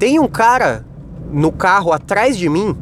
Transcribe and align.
tem 0.00 0.18
um 0.18 0.26
cara 0.26 0.82
no 1.30 1.52
carro 1.52 1.92
atrás 1.92 2.36
de 2.38 2.48
mim 2.48 2.74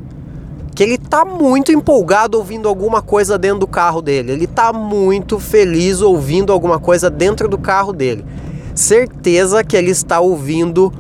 que 0.73 0.85
ele 0.85 0.97
tá 0.97 1.25
muito 1.25 1.73
empolgado 1.73 2.39
ouvindo 2.39 2.69
alguma 2.69 3.03
coisa 3.03 3.37
dentro 3.37 3.59
do 3.59 3.67
carro 3.67 4.01
dele. 4.01 4.31
Ele 4.31 4.47
tá 4.47 4.73
muito 4.73 5.41
feliz 5.41 6.01
ouvindo 6.01 6.53
alguma 6.53 6.79
coisa 6.79 7.11
dentro 7.11 7.49
do 7.49 7.59
carro 7.59 7.93
dele. 7.93 8.25
Certeza 8.73 9.65
que 9.65 9.77
ele 9.77 9.91
está 9.91 10.21
ouvindo 10.21 10.93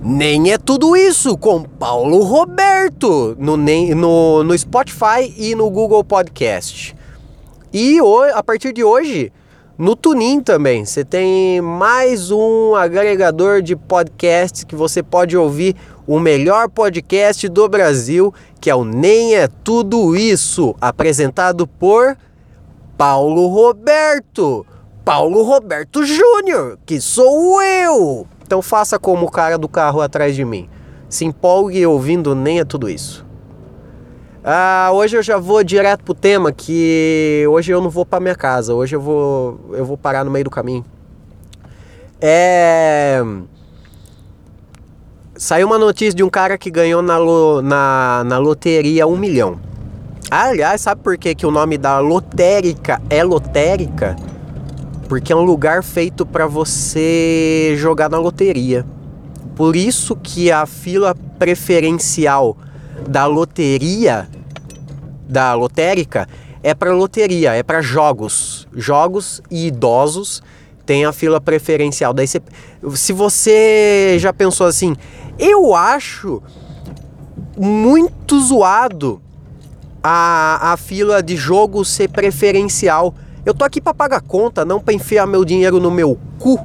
Nem 0.00 0.52
é 0.52 0.58
tudo 0.58 0.96
isso 0.96 1.36
com 1.36 1.64
Paulo 1.64 2.22
Roberto 2.22 3.36
no, 3.38 3.56
no, 3.56 4.44
no 4.44 4.56
Spotify 4.56 5.34
e 5.36 5.56
no 5.56 5.68
Google 5.68 6.04
Podcast. 6.04 6.94
E 7.72 7.98
a 8.32 8.42
partir 8.44 8.72
de 8.72 8.84
hoje, 8.84 9.32
no 9.78 9.96
Tunin 9.96 10.40
também, 10.40 10.84
você 10.84 11.04
tem 11.04 11.60
mais 11.60 12.30
um 12.30 12.74
agregador 12.74 13.62
de 13.62 13.74
podcasts 13.74 14.64
que 14.64 14.76
você 14.76 15.02
pode 15.02 15.36
ouvir 15.36 15.74
o 16.06 16.20
melhor 16.20 16.68
podcast 16.68 17.48
do 17.48 17.68
Brasil, 17.68 18.34
que 18.60 18.68
é 18.68 18.74
o 18.74 18.84
Nem 18.84 19.34
é 19.34 19.48
Tudo 19.48 20.14
Isso, 20.14 20.74
apresentado 20.80 21.66
por 21.66 22.16
Paulo 22.98 23.46
Roberto. 23.48 24.66
Paulo 25.04 25.42
Roberto 25.42 26.04
Júnior, 26.04 26.78
que 26.84 27.00
sou 27.00 27.62
eu. 27.62 28.26
Então 28.44 28.60
faça 28.60 28.98
como 28.98 29.26
o 29.26 29.30
cara 29.30 29.56
do 29.56 29.68
carro 29.68 30.00
atrás 30.00 30.36
de 30.36 30.44
mim. 30.44 30.68
Se 31.08 31.24
empolgue 31.24 31.84
ouvindo 31.86 32.34
Nem 32.34 32.60
é 32.60 32.64
Tudo 32.64 32.90
Isso. 32.90 33.31
Ah, 34.44 34.90
hoje 34.92 35.16
eu 35.16 35.22
já 35.22 35.38
vou 35.38 35.62
direto 35.62 36.02
pro 36.02 36.14
tema 36.14 36.50
que 36.50 37.44
hoje 37.48 37.70
eu 37.70 37.80
não 37.80 37.88
vou 37.88 38.04
para 38.04 38.18
minha 38.18 38.34
casa, 38.34 38.74
hoje 38.74 38.96
eu 38.96 39.00
vou 39.00 39.60
eu 39.72 39.84
vou 39.84 39.96
parar 39.96 40.24
no 40.24 40.30
meio 40.30 40.44
do 40.44 40.50
caminho. 40.50 40.84
É 42.20 43.22
Saiu 45.42 45.66
uma 45.66 45.78
notícia 45.78 46.14
de 46.14 46.22
um 46.22 46.28
cara 46.28 46.56
que 46.56 46.70
ganhou 46.70 47.02
na, 47.02 47.18
lo, 47.18 47.62
na, 47.62 48.22
na 48.24 48.38
loteria 48.38 49.06
um 49.08 49.16
milhão. 49.16 49.58
aliás, 50.30 50.82
sabe 50.82 51.02
por 51.02 51.16
que, 51.16 51.34
que 51.34 51.46
o 51.46 51.50
nome 51.50 51.78
da 51.78 51.98
lotérica 51.98 53.02
é 53.10 53.24
lotérica? 53.24 54.14
Porque 55.08 55.32
é 55.32 55.36
um 55.36 55.42
lugar 55.42 55.82
feito 55.82 56.24
para 56.24 56.46
você 56.46 57.74
jogar 57.76 58.08
na 58.08 58.18
loteria. 58.18 58.86
Por 59.56 59.74
isso 59.74 60.14
que 60.14 60.52
a 60.52 60.64
fila 60.64 61.14
preferencial 61.38 62.56
da 63.08 63.26
loteria, 63.26 64.28
da 65.28 65.54
lotérica, 65.54 66.28
é 66.62 66.74
para 66.74 66.94
loteria, 66.94 67.54
é 67.54 67.62
para 67.62 67.82
jogos. 67.82 68.68
Jogos 68.72 69.42
e 69.50 69.66
idosos 69.66 70.42
tem 70.86 71.04
a 71.04 71.12
fila 71.12 71.40
preferencial. 71.40 72.12
Daí 72.12 72.26
você, 72.26 72.40
se 72.94 73.12
você 73.12 74.16
já 74.18 74.32
pensou 74.32 74.66
assim, 74.66 74.94
eu 75.38 75.74
acho 75.74 76.42
muito 77.56 78.40
zoado 78.40 79.20
a, 80.02 80.72
a 80.72 80.76
fila 80.76 81.22
de 81.22 81.36
jogo 81.36 81.84
ser 81.84 82.08
preferencial. 82.08 83.14
Eu 83.44 83.54
tô 83.54 83.64
aqui 83.64 83.80
para 83.80 83.94
pagar 83.94 84.20
conta, 84.20 84.64
não 84.64 84.80
para 84.80 84.94
enfiar 84.94 85.26
meu 85.26 85.44
dinheiro 85.44 85.80
no 85.80 85.90
meu 85.90 86.18
cu. 86.38 86.58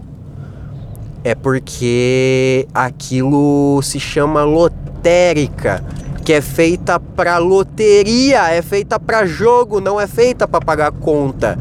É 1.23 1.33
porque 1.35 2.67
aquilo 2.73 3.81
se 3.81 3.99
chama 3.99 4.43
lotérica 4.43 5.83
que 6.27 6.33
é 6.33 6.41
feita 6.41 6.99
para 6.99 7.37
loteria, 7.37 8.49
é 8.51 8.61
feita 8.61 8.99
para 8.99 9.25
jogo, 9.25 9.79
não 9.79 9.97
é 9.97 10.05
feita 10.05 10.45
para 10.45 10.59
pagar 10.59 10.91
conta. 10.91 11.57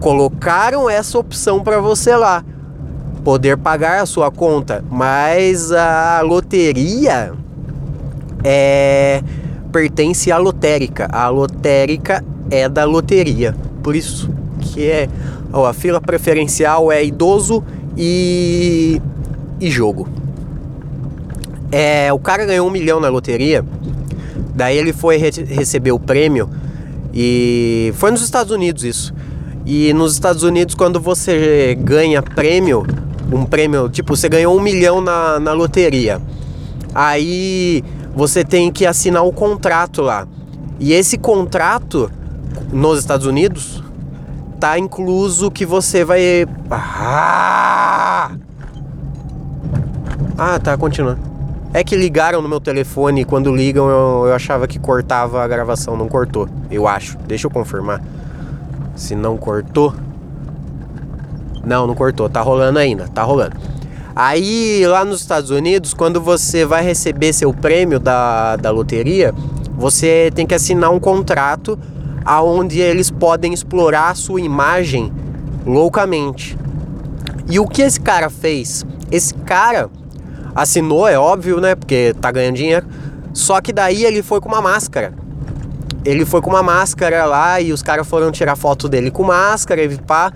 Colocaram 0.00 0.88
essa 0.88 1.18
opção 1.18 1.62
para 1.62 1.78
você 1.78 2.16
lá, 2.16 2.42
poder 3.22 3.58
pagar 3.58 4.00
a 4.00 4.06
sua 4.06 4.30
conta, 4.30 4.82
mas 4.90 5.70
a 5.72 6.22
loteria 6.22 7.34
é 8.42 9.22
pertence 9.70 10.32
à 10.32 10.38
lotérica. 10.38 11.06
A 11.12 11.28
lotérica 11.28 12.24
é 12.50 12.70
da 12.70 12.86
loteria, 12.86 13.54
por 13.82 13.94
isso 13.94 14.30
que 14.62 14.88
é 14.88 15.06
ó, 15.52 15.66
a 15.66 15.74
fila 15.74 16.00
preferencial 16.00 16.90
é 16.90 17.04
idoso 17.04 17.62
e 17.94 19.02
e 19.60 19.70
jogo. 19.70 20.08
É, 21.70 22.10
o 22.10 22.18
cara 22.18 22.46
ganhou 22.46 22.66
um 22.66 22.70
milhão 22.70 23.00
na 23.00 23.10
loteria 23.10 23.62
Daí 24.54 24.76
ele 24.76 24.92
foi 24.92 25.16
re 25.16 25.30
receber 25.30 25.92
o 25.92 25.98
prêmio 25.98 26.48
e 27.14 27.92
foi 27.96 28.10
nos 28.10 28.22
Estados 28.22 28.52
Unidos 28.52 28.84
isso. 28.84 29.14
E 29.64 29.92
nos 29.92 30.12
Estados 30.14 30.42
Unidos, 30.42 30.74
quando 30.74 31.00
você 31.00 31.76
ganha 31.80 32.22
prêmio, 32.22 32.84
um 33.32 33.44
prêmio, 33.44 33.88
tipo, 33.88 34.16
você 34.16 34.28
ganhou 34.28 34.56
um 34.56 34.60
milhão 34.60 35.00
na, 35.00 35.38
na 35.38 35.52
loteria. 35.52 36.20
Aí 36.94 37.84
você 38.14 38.44
tem 38.44 38.70
que 38.70 38.84
assinar 38.84 39.24
um 39.24 39.32
contrato 39.32 40.02
lá. 40.02 40.26
E 40.80 40.92
esse 40.92 41.16
contrato 41.16 42.10
nos 42.72 42.98
Estados 42.98 43.26
Unidos 43.26 43.82
tá 44.58 44.78
incluso 44.78 45.50
que 45.50 45.64
você 45.64 46.04
vai. 46.04 46.46
Ah, 46.70 48.32
ah 50.36 50.58
tá, 50.58 50.76
continuando. 50.76 51.31
É 51.74 51.82
que 51.82 51.96
ligaram 51.96 52.42
no 52.42 52.48
meu 52.48 52.60
telefone 52.60 53.22
e 53.22 53.24
quando 53.24 53.54
ligam 53.54 53.88
eu, 53.88 54.26
eu 54.26 54.34
achava 54.34 54.68
que 54.68 54.78
cortava 54.78 55.42
a 55.42 55.48
gravação. 55.48 55.96
Não 55.96 56.08
cortou, 56.08 56.48
eu 56.70 56.86
acho. 56.86 57.16
Deixa 57.26 57.46
eu 57.46 57.50
confirmar. 57.50 58.02
Se 58.94 59.14
não 59.14 59.38
cortou. 59.38 59.94
Não, 61.64 61.86
não 61.86 61.94
cortou. 61.94 62.28
Tá 62.28 62.42
rolando 62.42 62.78
ainda, 62.78 63.08
tá 63.08 63.22
rolando. 63.22 63.56
Aí 64.14 64.86
lá 64.86 65.04
nos 65.04 65.20
Estados 65.20 65.48
Unidos, 65.48 65.94
quando 65.94 66.20
você 66.20 66.66
vai 66.66 66.84
receber 66.84 67.32
seu 67.32 67.54
prêmio 67.54 67.98
da, 67.98 68.56
da 68.56 68.70
loteria, 68.70 69.32
você 69.74 70.30
tem 70.34 70.46
que 70.46 70.54
assinar 70.54 70.90
um 70.90 71.00
contrato 71.00 71.78
aonde 72.22 72.78
eles 72.80 73.10
podem 73.10 73.54
explorar 73.54 74.10
a 74.10 74.14
sua 74.14 74.42
imagem 74.42 75.10
loucamente. 75.66 76.58
E 77.48 77.58
o 77.58 77.66
que 77.66 77.80
esse 77.80 77.98
cara 77.98 78.28
fez? 78.28 78.84
Esse 79.10 79.32
cara 79.32 79.88
assinou, 80.54 81.08
é 81.08 81.18
óbvio, 81.18 81.60
né? 81.60 81.74
Porque 81.74 82.14
tá 82.20 82.30
ganhando 82.30 82.56
dinheiro. 82.56 82.86
Só 83.32 83.60
que 83.60 83.72
daí 83.72 84.04
ele 84.04 84.22
foi 84.22 84.40
com 84.40 84.48
uma 84.48 84.60
máscara. 84.60 85.14
Ele 86.04 86.24
foi 86.24 86.40
com 86.40 86.50
uma 86.50 86.62
máscara 86.62 87.24
lá 87.24 87.60
e 87.60 87.72
os 87.72 87.82
caras 87.82 88.06
foram 88.06 88.30
tirar 88.30 88.56
foto 88.56 88.88
dele 88.88 89.10
com 89.10 89.22
máscara 89.22 89.82
e 89.82 89.96
pá. 89.98 90.32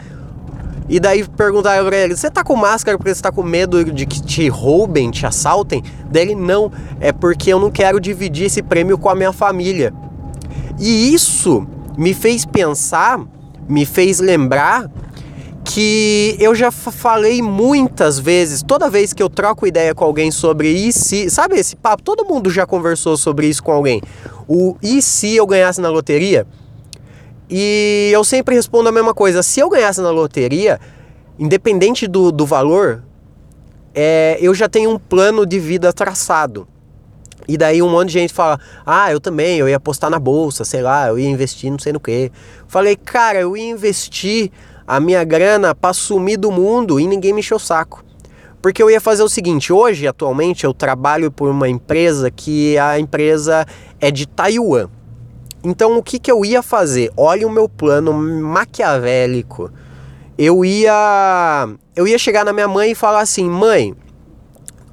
E 0.88 1.00
daí 1.00 1.24
perguntaram 1.24 1.84
pra 1.86 1.96
ele: 1.96 2.16
Você 2.16 2.30
tá 2.30 2.44
com 2.44 2.54
máscara 2.54 2.96
porque 2.96 3.14
você 3.14 3.20
tá 3.20 3.32
com 3.32 3.42
medo 3.42 3.84
de 3.84 4.06
que 4.06 4.22
te 4.22 4.48
roubem, 4.48 5.10
te 5.10 5.26
assaltem? 5.26 5.82
Dele: 6.08 6.34
Não, 6.34 6.70
é 7.00 7.12
porque 7.12 7.52
eu 7.52 7.58
não 7.58 7.70
quero 7.70 8.00
dividir 8.00 8.46
esse 8.46 8.62
prêmio 8.62 8.96
com 8.96 9.08
a 9.08 9.14
minha 9.14 9.32
família. 9.32 9.92
E 10.78 11.12
isso 11.12 11.66
me 11.98 12.14
fez 12.14 12.44
pensar, 12.44 13.20
me 13.68 13.84
fez 13.84 14.20
lembrar 14.20 14.88
que 15.66 16.36
eu 16.38 16.54
já 16.54 16.70
falei 16.70 17.42
muitas 17.42 18.20
vezes, 18.20 18.62
toda 18.62 18.88
vez 18.88 19.12
que 19.12 19.20
eu 19.20 19.28
troco 19.28 19.66
ideia 19.66 19.94
com 19.94 20.04
alguém 20.04 20.30
sobre 20.30 20.68
e 20.68 20.92
se, 20.92 21.28
sabe 21.28 21.56
esse 21.56 21.74
papo? 21.74 22.02
Todo 22.04 22.24
mundo 22.24 22.48
já 22.48 22.64
conversou 22.64 23.16
sobre 23.16 23.48
isso 23.48 23.62
com 23.62 23.72
alguém. 23.72 24.00
O 24.46 24.76
e 24.80 25.02
se 25.02 25.34
eu 25.34 25.44
ganhasse 25.44 25.80
na 25.80 25.90
loteria? 25.90 26.46
E 27.50 28.10
eu 28.12 28.22
sempre 28.22 28.54
respondo 28.54 28.88
a 28.88 28.92
mesma 28.92 29.12
coisa. 29.12 29.42
Se 29.42 29.58
eu 29.58 29.68
ganhasse 29.68 30.00
na 30.00 30.10
loteria, 30.10 30.80
independente 31.36 32.06
do, 32.06 32.30
do 32.30 32.46
valor, 32.46 33.02
é, 33.92 34.38
eu 34.40 34.54
já 34.54 34.68
tenho 34.68 34.90
um 34.90 34.98
plano 34.98 35.44
de 35.44 35.58
vida 35.58 35.92
traçado. 35.92 36.68
E 37.48 37.56
daí 37.56 37.82
um 37.82 37.90
monte 37.90 38.08
de 38.08 38.14
gente 38.14 38.32
fala: 38.32 38.58
Ah, 38.84 39.10
eu 39.10 39.20
também, 39.20 39.58
eu 39.58 39.68
ia 39.68 39.76
apostar 39.76 40.10
na 40.10 40.18
bolsa, 40.18 40.64
sei 40.64 40.82
lá, 40.82 41.08
eu 41.08 41.18
ia 41.18 41.28
investir 41.28 41.70
não 41.70 41.78
sei 41.78 41.92
no 41.92 42.00
que. 42.00 42.30
Falei, 42.68 42.96
cara, 42.96 43.40
eu 43.40 43.56
ia 43.56 43.68
investir 43.68 44.50
a 44.86 45.00
minha 45.00 45.24
grana 45.24 45.74
para 45.74 45.92
sumir 45.92 46.36
do 46.36 46.52
mundo 46.52 47.00
e 47.00 47.06
ninguém 47.06 47.32
me 47.32 47.40
encheu 47.40 47.56
o 47.56 47.60
saco. 47.60 48.04
Porque 48.62 48.82
eu 48.82 48.90
ia 48.90 49.00
fazer 49.00 49.22
o 49.22 49.28
seguinte, 49.28 49.72
hoje, 49.72 50.06
atualmente, 50.06 50.64
eu 50.64 50.72
trabalho 50.72 51.30
por 51.30 51.50
uma 51.50 51.68
empresa 51.68 52.30
que 52.30 52.78
a 52.78 52.98
empresa 52.98 53.66
é 54.00 54.10
de 54.10 54.26
Taiwan. 54.26 54.88
Então, 55.62 55.98
o 55.98 56.02
que, 56.02 56.18
que 56.18 56.30
eu 56.30 56.44
ia 56.44 56.62
fazer? 56.62 57.12
Olha 57.16 57.46
o 57.46 57.50
meu 57.50 57.68
plano 57.68 58.12
maquiavélico. 58.12 59.70
Eu 60.38 60.64
ia, 60.64 61.68
eu 61.94 62.06
ia 62.06 62.18
chegar 62.18 62.44
na 62.44 62.52
minha 62.52 62.68
mãe 62.68 62.92
e 62.92 62.94
falar 62.94 63.20
assim, 63.20 63.48
mãe, 63.48 63.94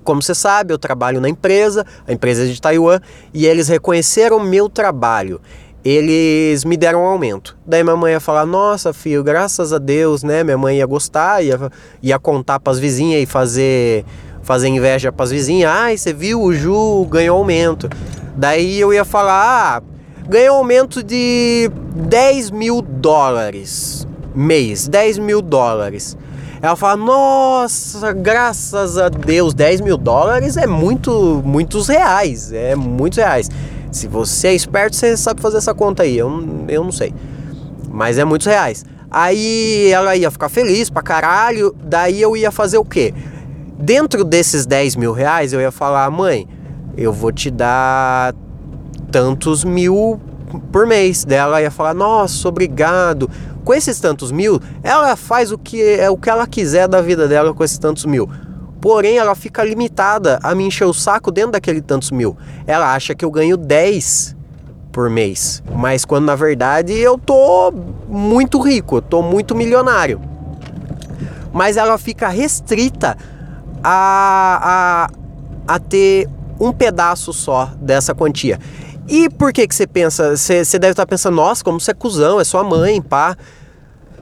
como 0.03 0.21
você 0.21 0.35
sabe, 0.35 0.73
eu 0.73 0.77
trabalho 0.77 1.19
na 1.19 1.29
empresa, 1.29 1.85
a 2.07 2.13
empresa 2.13 2.43
é 2.43 2.47
de 2.47 2.61
Taiwan, 2.61 2.99
e 3.33 3.45
eles 3.45 3.67
reconheceram 3.67 4.39
meu 4.39 4.69
trabalho 4.69 5.39
eles 5.83 6.63
me 6.63 6.77
deram 6.77 7.01
um 7.01 7.05
aumento. 7.05 7.57
Daí 7.65 7.83
minha 7.83 7.95
mãe 7.95 8.13
ia 8.13 8.19
falar: 8.19 8.45
Nossa, 8.45 8.93
filho, 8.93 9.23
graças 9.23 9.73
a 9.73 9.77
Deus, 9.77 10.23
né? 10.23 10.43
Minha 10.43 10.57
mãe 10.57 10.77
ia 10.77 10.85
gostar, 10.85 11.43
ia, 11.43 11.59
ia 12.01 12.19
contar 12.19 12.61
as 12.65 12.79
vizinhas 12.79 13.23
e 13.23 13.25
fazer, 13.25 14.05
fazer 14.41 14.67
inveja 14.67 15.13
as 15.17 15.31
vizinhas. 15.31 15.71
Ai, 15.71 15.97
você 15.97 16.13
viu, 16.13 16.41
o 16.41 16.53
Ju 16.53 17.05
ganhou 17.09 17.37
aumento. 17.37 17.89
Daí 18.35 18.79
eu 18.79 18.93
ia 18.93 19.03
falar: 19.03 19.77
Ah, 19.77 19.83
ganhou 20.27 20.57
aumento 20.57 21.03
de 21.03 21.69
10 21.95 22.51
mil 22.51 22.81
dólares 22.81 24.07
mês, 24.35 24.87
10 24.87 25.19
mil 25.19 25.41
dólares. 25.41 26.17
Ela 26.61 26.75
fala: 26.75 26.97
Nossa, 26.97 28.11
graças 28.13 28.97
a 28.97 29.09
Deus, 29.09 29.53
10 29.53 29.81
mil 29.81 29.97
dólares 29.97 30.57
é 30.57 30.65
muito, 30.65 31.41
muitos 31.45 31.87
reais. 31.87 32.51
É 32.51 32.75
muitos 32.75 33.17
reais. 33.17 33.49
Se 33.93 34.07
você 34.07 34.49
é 34.49 34.53
esperto, 34.55 34.95
você 34.95 35.15
sabe 35.15 35.41
fazer 35.41 35.57
essa 35.57 35.73
conta 35.73 36.03
aí. 36.03 36.17
Eu, 36.17 36.29
eu 36.67 36.83
não 36.83 36.91
sei. 36.91 37.13
Mas 37.89 38.17
é 38.17 38.25
muitos 38.25 38.47
reais. 38.47 38.83
Aí 39.09 39.89
ela 39.91 40.15
ia 40.15 40.31
ficar 40.31 40.49
feliz 40.49 40.89
pra 40.89 41.01
caralho. 41.01 41.75
Daí 41.83 42.21
eu 42.21 42.35
ia 42.35 42.51
fazer 42.51 42.79
o 42.79 42.83
quê? 42.83 43.13
Dentro 43.77 44.23
desses 44.23 44.65
10 44.65 44.95
mil 44.95 45.13
reais, 45.13 45.53
eu 45.53 45.61
ia 45.61 45.71
falar: 45.71 46.09
Mãe, 46.09 46.47
eu 46.97 47.13
vou 47.13 47.31
te 47.31 47.51
dar 47.51 48.33
tantos 49.11 49.63
mil 49.63 50.19
por 50.71 50.87
mês. 50.87 51.23
Daí 51.23 51.37
ela 51.37 51.61
ia 51.61 51.71
falar: 51.71 51.93
Nossa, 51.93 52.49
obrigado 52.49 53.29
com 53.63 53.73
esses 53.73 53.99
tantos 53.99 54.31
mil, 54.31 54.59
ela 54.83 55.15
faz 55.15 55.51
o 55.51 55.57
que 55.57 55.81
é 55.81 56.09
o 56.09 56.17
que 56.17 56.29
ela 56.29 56.45
quiser 56.45 56.87
da 56.87 57.01
vida 57.01 57.27
dela 57.27 57.53
com 57.53 57.63
esses 57.63 57.77
tantos 57.77 58.05
mil. 58.05 58.29
Porém, 58.83 59.17
ela 59.17 59.33
fica 59.33 59.63
limitada 59.63 60.41
a 60.43 60.53
me 60.53 60.65
encher 60.65 60.83
o 60.83 60.93
saco 60.93 61.31
dentro 61.31 61.53
daquele 61.53 61.81
tantos 61.81 62.11
mil. 62.11 62.35
Ela 62.67 62.93
acha 62.93 63.15
que 63.15 63.23
eu 63.23 63.31
ganho 63.31 63.55
10 63.55 64.35
por 64.91 65.09
mês, 65.09 65.63
mas 65.73 66.03
quando 66.03 66.25
na 66.25 66.35
verdade 66.35 66.91
eu 66.91 67.17
tô 67.17 67.73
muito 68.09 68.59
rico, 68.59 68.97
eu 68.97 69.01
tô 69.01 69.21
muito 69.21 69.55
milionário. 69.55 70.19
Mas 71.53 71.77
ela 71.77 71.97
fica 71.97 72.27
restrita 72.27 73.17
a, 73.81 75.07
a, 75.65 75.75
a 75.75 75.79
ter 75.79 76.27
um 76.59 76.73
pedaço 76.73 77.31
só 77.31 77.71
dessa 77.77 78.13
quantia. 78.13 78.59
E 79.07 79.29
por 79.29 79.53
que 79.53 79.65
que 79.65 79.73
você 79.73 79.87
pensa? 79.87 80.35
Você, 80.35 80.65
você 80.65 80.77
deve 80.77 80.91
estar 80.91 81.05
pensando, 81.05 81.35
nossa, 81.35 81.63
como 81.63 81.79
você 81.79 81.91
é 81.91 81.93
cuzão, 81.93 82.37
é 82.37 82.43
sua 82.43 82.65
mãe, 82.65 83.01
pá. 83.01 83.37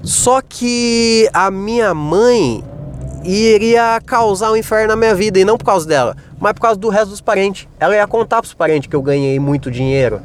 Só 0.03 0.39
que 0.39 1.27
a 1.33 1.49
minha 1.49 1.95
mãe 1.95 2.63
iria 3.23 4.01
causar 4.05 4.51
um 4.51 4.55
inferno 4.55 4.89
na 4.89 4.95
minha 4.95 5.13
vida, 5.13 5.39
e 5.39 5.45
não 5.45 5.57
por 5.57 5.65
causa 5.65 5.87
dela, 5.87 6.15
mas 6.39 6.53
por 6.53 6.61
causa 6.61 6.79
do 6.79 6.89
resto 6.89 7.09
dos 7.09 7.21
parentes. 7.21 7.67
Ela 7.79 7.95
ia 7.95 8.07
contar 8.07 8.41
pros 8.41 8.53
parentes 8.53 8.89
que 8.89 8.95
eu 8.95 9.01
ganhei 9.01 9.39
muito 9.39 9.69
dinheiro. 9.69 10.21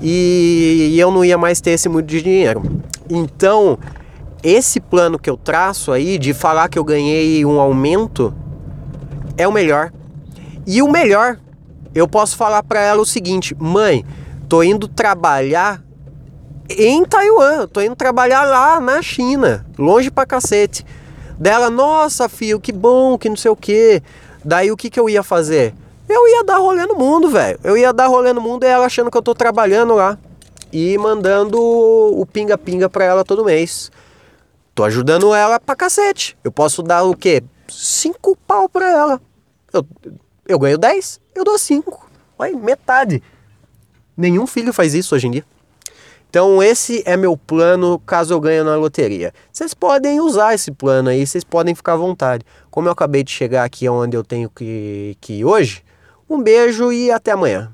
E, 0.00 0.94
eu 0.96 1.10
não 1.10 1.24
ia 1.24 1.36
mais 1.36 1.60
ter 1.60 1.72
esse 1.72 1.88
muito 1.88 2.06
dinheiro. 2.06 2.62
Então, 3.10 3.78
esse 4.42 4.80
plano 4.80 5.18
que 5.18 5.28
eu 5.28 5.36
traço 5.36 5.90
aí 5.90 6.18
de 6.18 6.32
falar 6.32 6.68
que 6.68 6.78
eu 6.78 6.84
ganhei 6.84 7.44
um 7.44 7.58
aumento 7.58 8.32
é 9.36 9.46
o 9.46 9.52
melhor. 9.52 9.92
E 10.66 10.80
o 10.82 10.90
melhor 10.90 11.38
eu 11.94 12.06
posso 12.06 12.36
falar 12.36 12.62
para 12.62 12.80
ela 12.80 13.00
o 13.00 13.06
seguinte: 13.06 13.56
mãe, 13.58 14.04
tô 14.48 14.62
indo 14.62 14.86
trabalhar 14.86 15.82
em 16.70 17.04
Taiwan, 17.04 17.66
tô 17.66 17.80
indo 17.80 17.96
trabalhar 17.96 18.44
lá 18.44 18.78
na 18.78 19.02
China, 19.02 19.66
longe 19.76 20.10
pra 20.10 20.26
cacete. 20.26 20.84
Dela, 21.38 21.70
nossa 21.70 22.28
filho, 22.28 22.60
que 22.60 22.72
bom, 22.72 23.16
que 23.16 23.28
não 23.28 23.36
sei 23.36 23.50
o 23.50 23.56
que. 23.56 24.02
Daí 24.44 24.72
o 24.72 24.76
que, 24.76 24.90
que 24.90 24.98
eu 24.98 25.08
ia 25.08 25.22
fazer? 25.22 25.72
Eu 26.08 26.26
ia 26.26 26.42
dar 26.42 26.56
rolê 26.56 26.84
no 26.86 26.94
mundo, 26.94 27.28
velho. 27.28 27.60
Eu 27.62 27.76
ia 27.76 27.92
dar 27.92 28.06
rolê 28.06 28.32
no 28.32 28.40
mundo 28.40 28.64
e 28.64 28.66
ela 28.66 28.86
achando 28.86 29.10
que 29.10 29.16
eu 29.16 29.22
tô 29.22 29.34
trabalhando 29.34 29.94
lá. 29.94 30.18
E 30.72 30.98
mandando 30.98 31.58
o 31.60 32.26
pinga-pinga 32.26 32.88
pra 32.88 33.04
ela 33.04 33.24
todo 33.24 33.44
mês. 33.44 33.90
Tô 34.74 34.84
ajudando 34.84 35.34
ela 35.34 35.60
pra 35.60 35.76
cacete. 35.76 36.36
Eu 36.42 36.50
posso 36.50 36.82
dar 36.82 37.04
o 37.04 37.14
quê? 37.14 37.42
Cinco 37.68 38.36
pau 38.46 38.68
pra 38.68 38.90
ela. 38.90 39.20
Eu, 39.72 39.86
eu 40.46 40.58
ganho 40.58 40.78
10, 40.78 41.20
eu 41.34 41.44
dou 41.44 41.58
5. 41.58 42.10
Olha, 42.38 42.56
metade. 42.56 43.22
Nenhum 44.16 44.46
filho 44.46 44.72
faz 44.72 44.94
isso 44.94 45.14
hoje 45.14 45.26
em 45.26 45.30
dia. 45.30 45.44
Então 46.30 46.62
esse 46.62 47.02
é 47.06 47.16
meu 47.16 47.36
plano 47.36 47.98
caso 48.00 48.34
eu 48.34 48.40
ganhe 48.40 48.62
na 48.62 48.76
loteria. 48.76 49.32
Vocês 49.50 49.72
podem 49.72 50.20
usar 50.20 50.54
esse 50.54 50.70
plano 50.70 51.08
aí, 51.08 51.26
vocês 51.26 51.42
podem 51.42 51.74
ficar 51.74 51.94
à 51.94 51.96
vontade. 51.96 52.44
Como 52.70 52.86
eu 52.86 52.92
acabei 52.92 53.24
de 53.24 53.30
chegar 53.30 53.64
aqui 53.64 53.88
onde 53.88 54.16
eu 54.16 54.22
tenho 54.22 54.50
que, 54.50 55.16
que 55.20 55.34
ir 55.34 55.44
hoje, 55.44 55.82
um 56.28 56.42
beijo 56.42 56.92
e 56.92 57.10
até 57.10 57.32
amanhã. 57.32 57.72